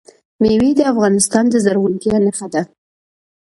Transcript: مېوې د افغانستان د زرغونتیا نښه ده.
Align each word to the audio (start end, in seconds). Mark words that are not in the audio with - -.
مېوې 0.41 0.71
د 0.77 0.81
افغانستان 0.93 1.43
د 1.49 1.55
زرغونتیا 1.65 2.15
نښه 2.25 2.47
ده. 2.53 2.61